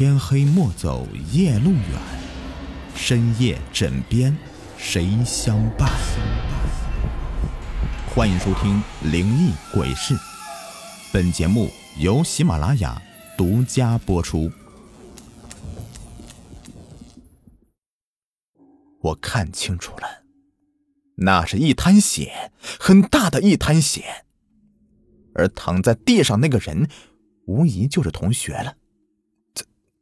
[0.00, 2.00] 天黑莫走夜路远，
[2.94, 4.34] 深夜枕边
[4.78, 5.90] 谁相伴？
[8.08, 8.82] 欢迎收听
[9.12, 10.14] 《灵异鬼事》，
[11.12, 12.98] 本节目由喜马拉雅
[13.36, 14.50] 独家播出。
[19.02, 20.22] 我看清楚了，
[21.16, 24.24] 那是一滩血，很大的一滩血，
[25.34, 26.88] 而躺在地上那个人，
[27.44, 28.76] 无疑就是同学了。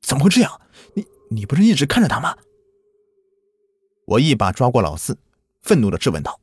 [0.08, 0.58] 怎么会这样？
[0.94, 2.34] 你你不是一直看着他吗？
[4.06, 5.18] 我一把抓过老四，
[5.60, 6.40] 愤怒的质问道：“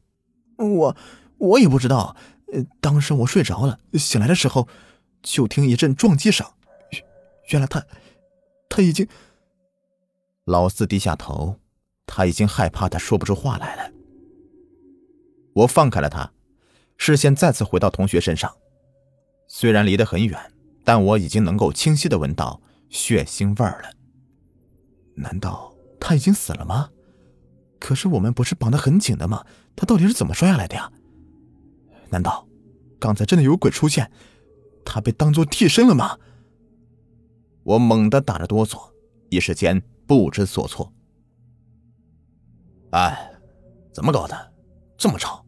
[0.57, 0.95] 我
[1.39, 2.15] 我也不知道，
[2.53, 4.67] 呃，当时我睡着了，醒来的时候
[5.23, 6.45] 就听一阵撞击声，
[7.49, 7.83] 原来他
[8.69, 9.07] 他已经……”
[10.45, 11.55] 老四低下头，
[12.05, 13.91] 他已经害怕的说不出话来了。
[15.55, 16.31] 我放开了他，
[16.97, 18.55] 视线再次回到同学身上，
[19.47, 20.39] 虽然离得很远，
[20.83, 22.61] 但我已经能够清晰的闻到。
[22.95, 23.89] 血腥味儿了。
[25.15, 26.89] 难道他已经死了吗？
[27.77, 29.45] 可是我们不是绑得很紧的吗？
[29.75, 30.89] 他到底是怎么摔下来的呀？
[32.09, 32.47] 难道
[32.97, 34.09] 刚才真的有鬼出现？
[34.85, 36.17] 他被当做替身了吗？
[37.63, 38.91] 我猛地打着哆嗦，
[39.29, 40.93] 一时间不知所措。
[42.91, 43.29] 哎，
[43.93, 44.53] 怎么搞的？
[44.97, 45.45] 这么吵！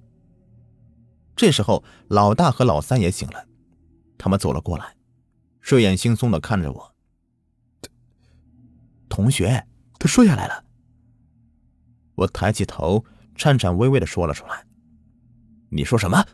[1.33, 3.47] 这时候，老大和老三也醒了，
[4.17, 4.97] 他们走了过来，
[5.61, 6.96] 睡眼惺忪的看着我。
[9.09, 9.65] 同学，
[9.99, 10.63] 他摔下来了。
[12.15, 13.05] 我抬起头，
[13.35, 14.65] 颤颤巍巍的说了出来
[15.69, 16.25] ：“你说什么？”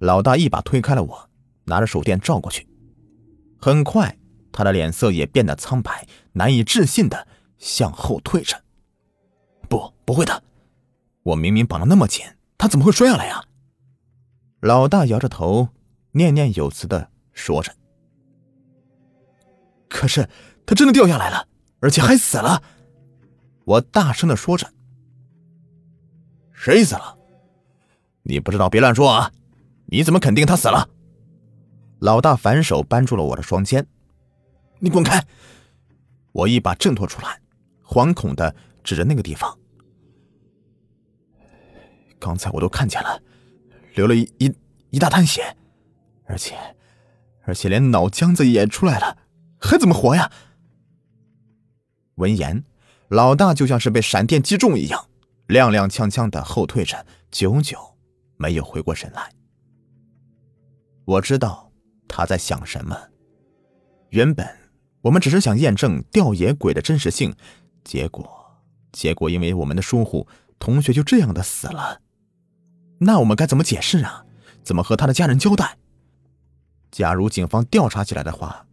[0.00, 1.30] 老大一把推开了我，
[1.64, 2.68] 拿着手电照过去。
[3.58, 4.18] 很快，
[4.52, 7.26] 他的脸色也变得苍白，难以置信的
[7.58, 8.62] 向后退着。
[9.68, 10.42] 不，不会的，
[11.22, 12.26] 我明明绑得那么紧，
[12.58, 13.44] 他怎么会摔下来呀？
[14.60, 15.68] 老大摇着头，
[16.12, 17.72] 念念有词的说着
[19.88, 20.28] ：“可是，
[20.66, 21.48] 他真的掉下来了。”
[21.84, 22.62] 而且还死了！
[23.66, 24.72] 我大声的说着
[26.50, 27.18] ：“谁死了？
[28.22, 29.30] 你不知道别乱说啊！
[29.88, 30.88] 你怎么肯定他死了？”
[32.00, 33.86] 老大反手扳住了我的双肩
[34.80, 35.22] ：“你滚开！”
[36.32, 37.38] 我一把挣脱出来，
[37.84, 39.58] 惶恐的指着那个地方
[42.18, 43.20] ：“刚才我都看见了，
[43.94, 44.50] 流了一一
[44.88, 45.54] 一大滩血，
[46.24, 46.56] 而且
[47.42, 49.18] 而且连脑浆子也出来了，
[49.60, 50.32] 还怎么活呀？”
[52.16, 52.64] 闻言，
[53.08, 55.08] 老大就像是被闪电击中一样，
[55.48, 57.78] 踉踉跄跄的后退着，久久
[58.36, 59.30] 没有回过神来。
[61.04, 61.70] 我知道
[62.08, 62.96] 他在想什么。
[64.10, 64.48] 原本
[65.02, 67.34] 我们只是想验证吊野鬼的真实性，
[67.82, 68.26] 结果，
[68.92, 70.26] 结果因为我们的疏忽，
[70.58, 72.00] 同学就这样的死了。
[72.98, 74.24] 那我们该怎么解释啊？
[74.62, 75.76] 怎么和他的家人交代？
[76.90, 78.64] 假如警方调查起来的话，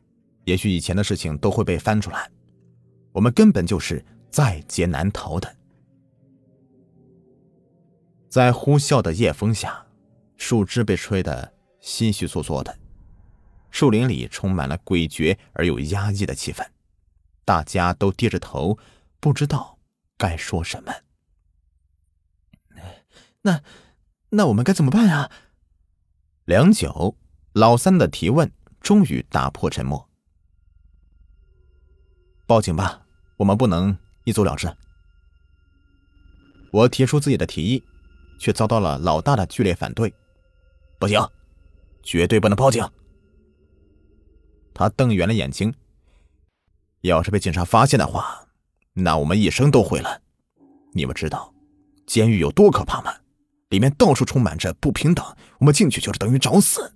[0.45, 2.29] 也许以前的事情都会被翻出来。
[3.11, 5.57] 我们根本就是在劫难逃的。
[8.29, 9.85] 在呼啸的夜风下，
[10.37, 12.77] 树枝被吹得心虚索索的，
[13.69, 16.65] 树林里充满了诡谲而又压抑的气氛，
[17.43, 18.77] 大家都低着头，
[19.19, 19.77] 不知道
[20.17, 20.93] 该说什么。
[23.41, 23.61] 那，
[24.29, 25.29] 那我们该怎么办呀？
[26.45, 27.17] 良久，
[27.53, 30.09] 老三的提问终于打破沉默。
[32.45, 33.00] 报警吧，
[33.41, 34.71] 我们不能一走了之。
[36.71, 37.83] 我提出自己的提议，
[38.37, 40.13] 却遭到了老大的剧烈反对。
[40.99, 41.19] 不行，
[42.03, 42.87] 绝对不能报警。
[44.75, 45.73] 他瞪圆了眼睛。
[47.01, 48.47] 要是被警察发现的话，
[48.93, 50.21] 那我们一生都毁了。
[50.93, 51.51] 你们知道
[52.05, 53.11] 监狱有多可怕吗？
[53.69, 55.25] 里面到处充满着不平等，
[55.57, 56.93] 我们进去就是等于找死。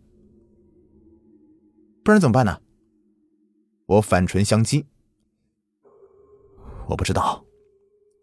[2.04, 2.62] 不然怎么办呢？
[3.88, 4.86] 我反唇相讥。
[6.88, 7.44] 我不知道，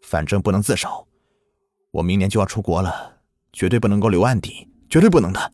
[0.03, 1.07] 反正不能自首。
[1.91, 3.21] 我明年就要出国了，
[3.53, 5.53] 绝对不能够留案底，绝对不能的。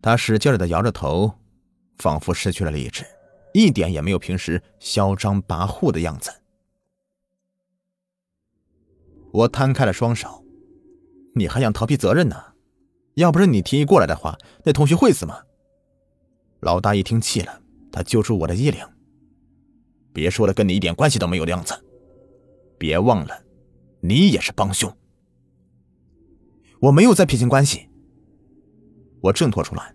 [0.00, 1.32] 他使劲的摇着头，
[1.98, 3.04] 仿佛失去了理智，
[3.52, 6.30] 一点也没有平时嚣张跋扈的样子。
[9.32, 10.44] 我摊开了双手，
[11.34, 12.36] 你还想逃避责任呢？
[13.14, 15.42] 要不是你提议过来的话，那同学会死吗？
[16.60, 17.60] 老大一听气了，
[17.90, 18.86] 他揪住我的衣领。
[20.16, 21.74] 别说了跟你一点关系都没有的样子，
[22.78, 23.44] 别忘了，
[24.00, 24.90] 你也是帮凶。
[26.80, 27.86] 我没有在撇清关系，
[29.20, 29.94] 我挣脱出来，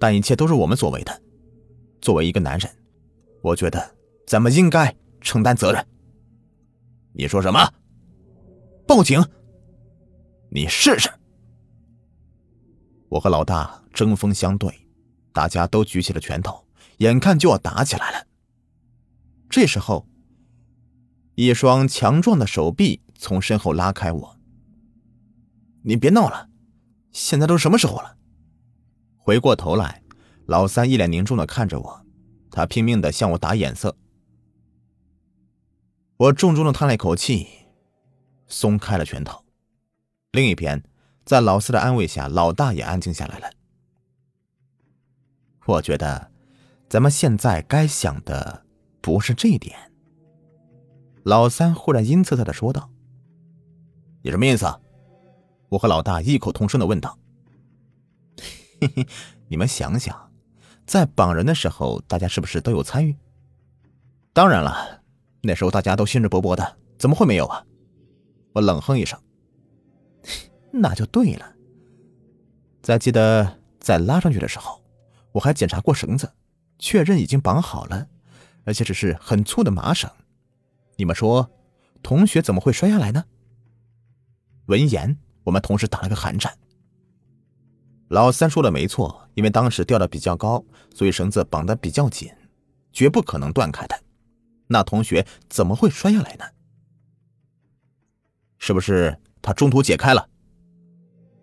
[0.00, 1.22] 但一切都是我们所为的。
[2.00, 2.74] 作为一个男人，
[3.42, 3.94] 我觉得
[4.26, 5.86] 咱们应该承担责任。
[7.12, 7.70] 你说什么？
[8.86, 9.22] 报警？
[10.50, 11.10] 你试试！
[13.10, 14.72] 我和老大针锋相对，
[15.34, 16.64] 大家都举起了拳头，
[17.00, 18.27] 眼看就要打起来了。
[19.48, 20.06] 这时候，
[21.34, 24.38] 一双强壮的手臂从身后拉开我。
[25.82, 26.50] 你别闹了，
[27.12, 28.16] 现在都什么时候了？
[29.16, 30.02] 回过头来，
[30.46, 32.06] 老三一脸凝重的看着我，
[32.50, 33.96] 他拼命的向我打眼色。
[36.16, 37.46] 我重重的叹了一口气，
[38.46, 39.44] 松开了拳头。
[40.32, 40.82] 另一边，
[41.24, 43.50] 在老四的安慰下，老大也安静下来了。
[45.64, 46.30] 我觉得，
[46.88, 48.64] 咱们现在该想的
[49.08, 49.74] 不是这一点。
[51.22, 52.90] 老三忽然阴恻恻的说道
[54.20, 54.66] ：“你什么意思？”
[55.70, 57.18] 我和老大异口同声的问道
[58.82, 59.06] ：“嘿嘿，
[59.48, 60.30] 你们想想，
[60.86, 63.16] 在绑人的时候，大家是不是都有参与？
[64.34, 65.02] 当然了，
[65.40, 67.64] 那时候大家都兴致勃勃的，怎么会没有啊？”
[68.52, 69.18] 我冷哼一声
[70.70, 71.54] ：“那就对了。
[72.82, 74.84] 再记得在拉上去的时候，
[75.32, 76.30] 我还检查过绳子，
[76.78, 78.06] 确认已经绑好了，
[78.68, 80.10] 而且只是很粗的麻绳。
[80.96, 81.50] 你们说，
[82.02, 83.24] 同学怎么会摔下来呢？”
[84.68, 85.16] 闻言。
[85.44, 86.52] 我们同时打了个寒战。
[88.08, 90.62] 老三说的没错，因为当时吊的比较高，
[90.94, 92.30] 所以绳子绑的比较紧，
[92.92, 93.98] 绝不可能断开的。
[94.66, 96.44] 那同学怎么会摔下来呢？
[98.58, 100.28] 是不是他中途解开了？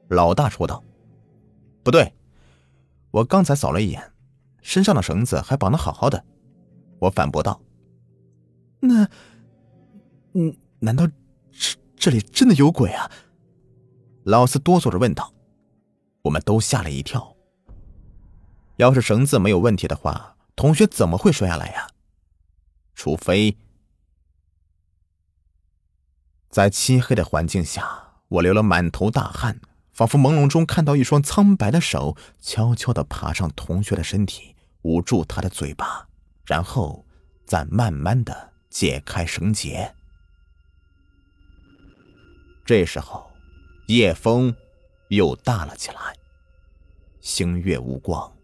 [0.09, 0.83] 老大说道
[1.81, 2.13] ：“不对，
[3.09, 4.13] 我刚才扫了一眼，
[4.61, 6.23] 身上的绳子还绑的好好的。”
[6.99, 7.61] 我反驳道
[8.81, 9.07] ：“那……
[10.33, 11.07] 嗯，难道
[11.51, 13.09] 这这里真的有鬼啊？”
[14.23, 15.33] 老四哆嗦着问道
[16.23, 17.35] ：“我们都吓了一跳。
[18.77, 21.87] 要是绳子没有问题的话，同学怎么会摔下来呀？
[22.93, 23.55] 除非……
[26.49, 29.59] 在漆黑的环境下，我流了满头大汗，
[29.93, 36.07] 仿佛朦胧中看到一双苍白的手悄悄的爬上同学的身体，捂住他的嘴巴，
[36.45, 37.05] 然后
[37.45, 39.93] 再慢慢的解开绳结。
[42.65, 43.29] 这时候。”
[43.87, 44.51] 夜风
[45.09, 46.17] 又大了起来，
[47.21, 48.35] 星月无光，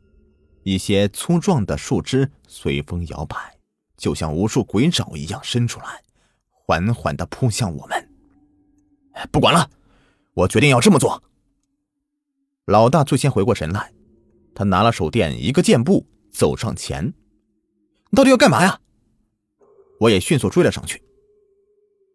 [0.62, 3.58] 一些粗壮的树枝随风摇摆，
[3.98, 6.04] 就像无数鬼爪一样伸出来，
[6.52, 8.08] 缓缓的扑向我们。
[9.32, 9.68] 不管了，
[10.36, 11.24] 我决定要这么做。
[12.66, 13.92] 老大最先回过神来，
[14.54, 17.12] 他拿了手电，一个箭步走上前。
[18.16, 18.80] 到底要干嘛呀？
[20.00, 21.02] 我也迅速追了上去，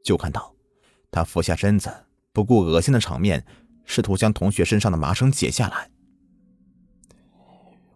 [0.03, 0.55] 就看到
[1.11, 1.91] 他俯下身子。
[2.33, 3.47] 不顾恶心的场面，
[3.87, 5.91] 试图将同学身上的麻绳解下来。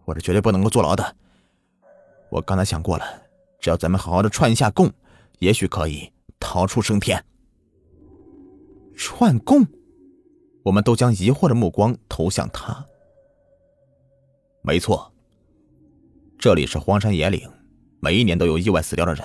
[0.03, 1.15] 我是绝对不能够坐牢的。
[2.31, 3.05] 我刚才想过了，
[3.59, 4.91] 只要咱们好好的串一下供，
[5.37, 7.23] 也许可以逃出升天。
[8.95, 9.63] 串供？
[10.63, 12.83] 我们都将疑惑的目光投向他。
[14.63, 15.13] 没错，
[16.39, 17.47] 这里是荒山野岭，
[18.01, 19.23] 每一年都有意外死掉的人。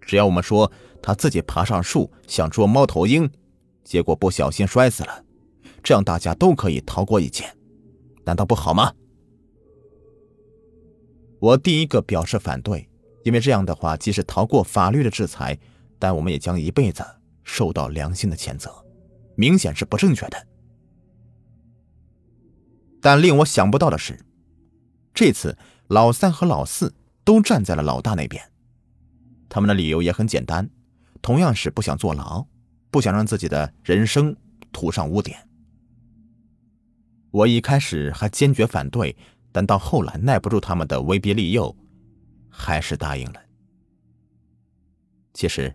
[0.00, 0.70] 只要我们说
[1.02, 3.28] 他自己爬上树想捉猫头鹰。
[3.82, 5.24] 结果不小心摔死了，
[5.82, 7.44] 这样大家都可以逃过一劫，
[8.24, 8.94] 难道不好吗？
[11.38, 12.88] 我第一个表示反对，
[13.24, 15.58] 因为这样的话，即使逃过法律的制裁，
[15.98, 17.04] 但我们也将一辈子
[17.42, 18.72] 受到良心的谴责，
[19.36, 20.46] 明显是不正确的。
[23.02, 24.18] 但令我想不到的是，
[25.12, 25.58] 这次
[25.88, 28.42] 老三和老四都站在了老大那边，
[29.48, 30.68] 他们的理由也很简单，
[31.22, 32.46] 同样是不想坐牢。
[32.90, 34.36] 不想让自己的人生
[34.70, 35.48] 涂上污点。
[37.32, 39.16] 我一开始还坚决反对，
[39.50, 41.76] 但到后来耐不住他们的威逼利诱，
[42.48, 43.40] 还是答应了。
[45.32, 45.74] 其实，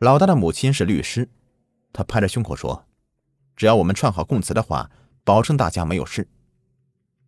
[0.00, 1.30] 老大的母亲是律师，
[1.92, 2.84] 他拍着胸口说
[3.54, 4.90] ：“只要我们串好供词的话，
[5.22, 6.28] 保证大家没有事。”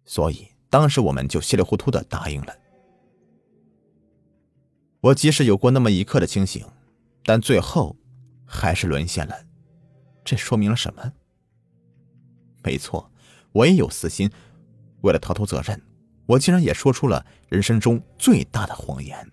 [0.05, 2.53] 所以当时我们就稀里糊涂的答应了。
[5.01, 6.67] 我即使有过那么一刻的清醒，
[7.25, 7.97] 但最后。
[8.53, 9.47] 还是沦陷了，
[10.25, 11.13] 这说明了什么？
[12.65, 13.13] 没错，
[13.53, 14.29] 我也有私心。
[15.03, 15.81] 为了逃脱责任，
[16.27, 19.31] 我竟然也说出了人生中最大的谎言。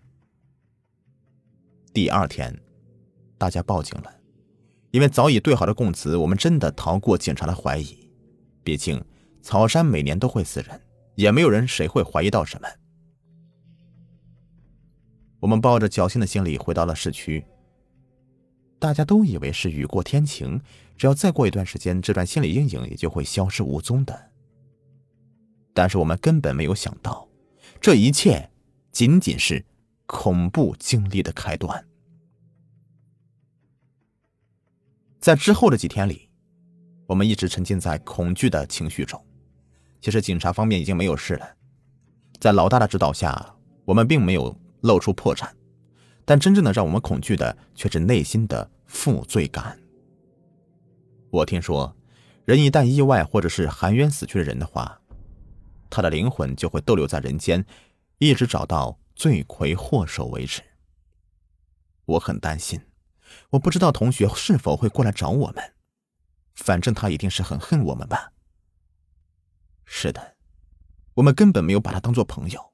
[1.92, 2.56] 第二天，
[3.40, 4.14] 大家报警了，
[4.92, 8.08] 因为早已对好的供词，我们真的逃过警察的怀疑。
[8.64, 9.04] 毕竟
[9.42, 10.80] 草山每年都会死人，
[11.16, 12.70] 也没有人谁会怀疑到什么。
[15.48, 17.42] 我们抱着侥幸的心理回到了市区。
[18.80, 20.60] 大家都以为是雨过天晴，
[20.98, 24.32] 只要再过一段时间，这段心理阴影也就会消失无踪的。
[25.74, 27.26] 但是我们根本没有想到，
[27.80, 28.52] 这一切
[28.92, 29.64] 仅仅是
[30.06, 31.88] 恐怖经历的开端。
[35.18, 36.30] 在之后的几天里，
[37.06, 39.26] 我们一直沉浸在恐惧的情绪中。
[40.02, 41.50] 其实警察方面已经没有事了，
[42.38, 45.50] 在老大的指导下，我们并没有露出破绽，
[46.26, 49.80] 但真正的让我们恐惧的却是内心的负罪感。
[51.30, 51.96] 我听说，
[52.46, 55.02] 人一旦意外或者是含冤死去的人的话，
[55.90, 57.66] 他的灵魂就会逗留在人间，
[58.18, 60.62] 一直找到罪魁祸首为止。
[62.06, 62.80] 我很担心，
[63.50, 65.74] 我不知道同学是否会过来找我们，
[66.56, 68.32] 反正他一定是很恨我们吧。
[69.84, 70.36] 是的，
[71.16, 72.74] 我们根本没有把他当做朋友，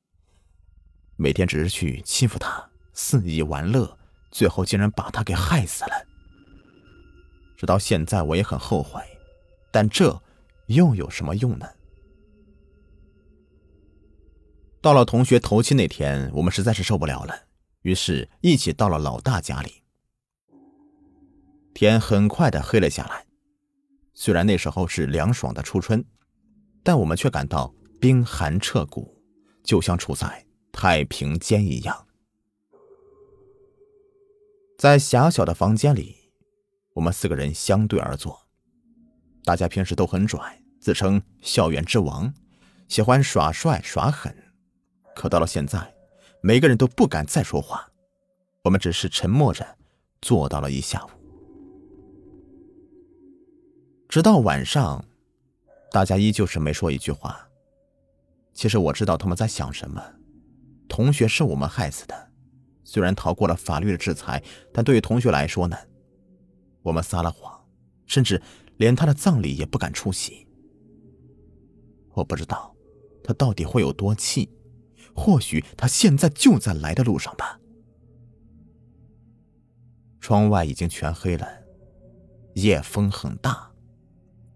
[1.16, 3.98] 每天只是去欺负他，肆意玩乐，
[4.32, 5.92] 最后竟然把他给害死了。
[7.56, 9.02] 直到现在，我也很后悔，
[9.72, 10.22] 但这
[10.68, 11.68] 又有什么用呢？
[14.82, 17.34] 到了同学头七那天，我们实在是受不了了，
[17.84, 19.82] 于是一起到了老大家里。
[21.74, 23.26] 天很快的黑了下来，
[24.14, 26.04] 虽然那时候是凉爽的初春，
[26.84, 29.18] 但我们却感到冰寒彻骨，
[29.64, 32.06] 就像处在太平间一样。
[34.78, 36.18] 在狭小的房间里。
[36.96, 38.40] 我们四个人相对而坐，
[39.44, 42.32] 大家平时都很拽，自称校园之王，
[42.88, 44.32] 喜欢耍帅耍狠。
[45.16, 45.92] 可到了现在，
[46.42, 47.92] 每个人都不敢再说话，
[48.62, 49.66] 我们只是沉默着
[50.22, 51.10] 坐到了一下午，
[54.08, 55.04] 直到晚上，
[55.92, 57.50] 大家依旧是没说一句话。
[58.54, 60.00] 其实我知道他们在想什么。
[60.96, 62.30] 同学是我们害死的，
[62.84, 65.76] 虽然逃过了法律的制裁，但对于同学来说呢？
[66.84, 67.66] 我们撒了谎，
[68.06, 68.40] 甚至
[68.78, 70.48] 连他的葬礼也不敢出席。
[72.12, 72.76] 我不知道
[73.24, 74.48] 他到底会有多气，
[75.16, 77.60] 或许他现在就在来的路上吧。
[80.22, 81.48] 窗外已经全黑了，
[82.54, 83.72] 夜风很大，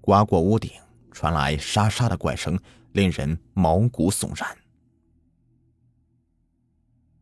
[0.01, 0.69] 刮过屋顶，
[1.11, 2.59] 传来沙沙的怪声，
[2.91, 4.55] 令人毛骨悚然。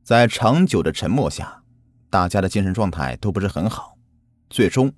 [0.06, 1.64] 在长久的沉默下，
[2.12, 3.98] 大家的精神状态都不是很好。
[4.52, 4.94] 最终，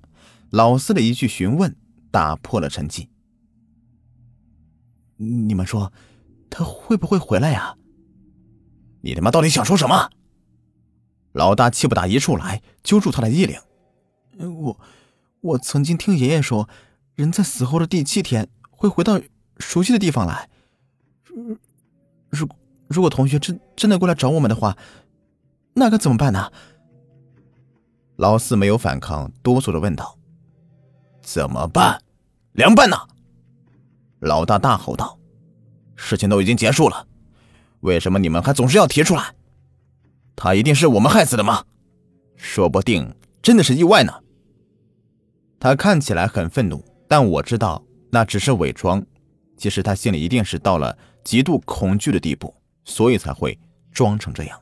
[0.50, 1.74] 老四的一句询问
[2.10, 3.08] 打破了沉寂。
[5.16, 5.90] 你们说，
[6.50, 7.74] 他会不会回来呀？
[9.00, 10.10] 你他妈到底想说什么？
[11.32, 13.58] 老大气不打一处来，揪住他的衣领。
[14.60, 14.78] 我，
[15.40, 16.68] 我曾经听爷爷说，
[17.14, 19.18] 人在死后的第七天会回到
[19.58, 20.50] 熟悉的地方来。
[22.28, 22.57] 如果
[22.88, 24.76] 如果同学真真的过来找我们的话，
[25.74, 26.50] 那该怎么办呢？
[28.16, 30.18] 老四没有反抗，哆嗦着问道
[31.22, 32.02] ：“怎么办？
[32.52, 32.96] 凉拌呢？”
[34.20, 35.18] 老大大吼道
[35.94, 37.06] ：“事情都已经结束了，
[37.80, 39.34] 为什么你们还总是要提出来？
[40.34, 41.64] 他一定是我们害死的吗？
[42.34, 44.12] 说不定真的是意外呢。”
[45.60, 49.04] 他看起来很愤怒，但我知道那只是伪装。
[49.56, 52.54] 其实他心里一定是到了极度恐惧的地步，
[52.88, 53.56] 所以才会
[53.92, 54.60] 装成这样。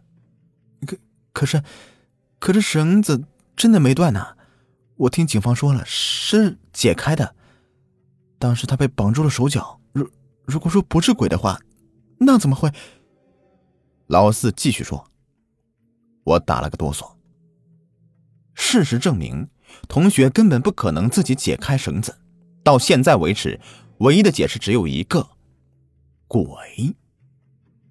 [0.85, 0.99] 可
[1.33, 1.63] 可是，
[2.41, 3.25] 可是绳子。
[3.57, 4.37] 真的没断呢，
[4.97, 7.35] 我听警方说了是解开的。
[8.39, 9.81] 当时他被绑住了手脚。
[9.95, 10.07] 如
[10.45, 11.59] 如果说不是鬼的话，
[12.19, 12.71] 那怎么会？
[14.09, 15.11] 老四继续说。
[16.25, 17.17] 我打了个哆嗦。
[18.55, 19.49] 事实证明，
[19.89, 22.19] 同学根本不可能自己解开绳子。
[22.63, 23.59] 到现在为止，
[24.01, 25.31] 唯一的解释只有一个：
[26.29, 26.95] 鬼。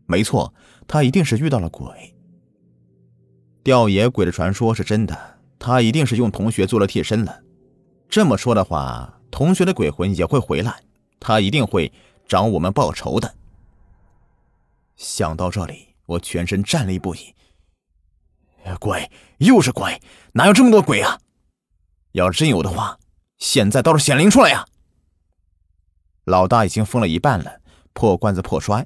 [0.05, 0.53] 没错，
[0.87, 2.15] 他一定是遇到了鬼。
[3.63, 5.35] 吊野鬼的传说是真的。
[5.57, 7.41] 他一定是用同学做了替身了。
[8.07, 10.83] 这么说的话，同学的鬼魂也会回来，
[11.19, 11.91] 他一定会
[12.27, 13.33] 找我们报仇的。
[14.95, 17.33] 想到这里，我全身战栗不已。
[18.79, 19.09] 鬼，
[19.39, 19.99] 又是鬼，
[20.33, 21.19] 哪有这么多鬼啊？
[22.11, 22.99] 要真有的话，
[23.39, 24.67] 现在倒是显灵出来呀！
[26.25, 27.59] 老大已经疯了一半了，
[27.93, 28.85] 破罐子破摔。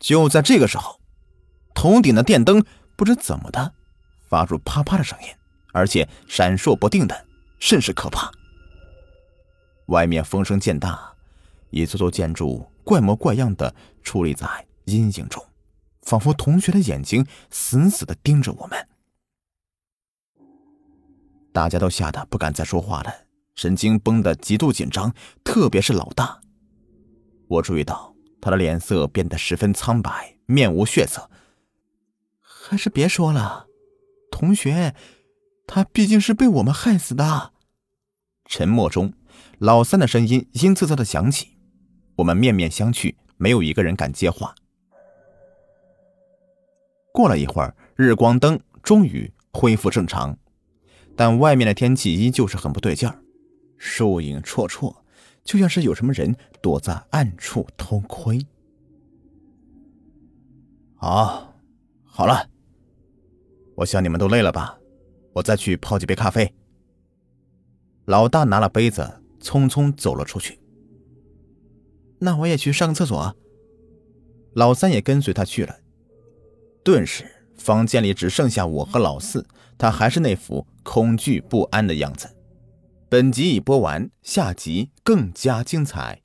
[0.00, 1.00] 就在这个时候，
[1.74, 2.64] 头顶的电灯
[2.96, 3.74] 不知怎么的。
[4.28, 5.28] 发出啪啪的声音，
[5.72, 7.26] 而且闪烁不定的，
[7.58, 8.30] 甚是可怕。
[9.86, 11.12] 外面风声渐大，
[11.70, 14.46] 一座座建筑怪模怪样的矗立在
[14.84, 15.44] 阴影中，
[16.02, 18.88] 仿佛同学的眼睛死死的盯着我们。
[21.52, 23.12] 大家都吓得不敢再说话了，
[23.56, 26.40] 神经绷得极度紧张，特别是老大。
[27.48, 28.09] 我注意到
[28.40, 31.30] 他的脸色变得十分苍白，面无血色。
[32.40, 33.66] 还是别说了。
[34.30, 34.94] 同学，
[35.66, 37.52] 他毕竟是被我们害死的。
[38.46, 39.12] 沉默中，
[39.58, 41.58] 老三的声音阴恻恻的响起。
[42.16, 44.54] 我们面面相觑，没有一个人敢接话。
[47.12, 50.38] 过了一会儿，日光灯终于恢复正常，
[51.16, 53.22] 但外面的天气依旧是很不对劲儿，
[53.78, 54.94] 树影绰绰，
[55.44, 58.44] 就像是有什么人躲在暗处偷窥。
[60.96, 61.54] 好，
[62.04, 62.48] 好了。
[63.76, 64.78] 我想你们都累了吧，
[65.32, 66.52] 我再去泡几杯咖啡。
[68.04, 70.60] 老大拿了杯子，匆匆走了出去。
[72.18, 73.34] 那我也去上个厕所。
[74.54, 75.74] 老三也跟随他去了。
[76.84, 77.24] 顿时，
[77.56, 79.46] 房间里只剩下我和老四，
[79.78, 82.28] 他还是那副恐惧不安的样子。
[83.10, 86.22] 本集已播完，下集更加精彩。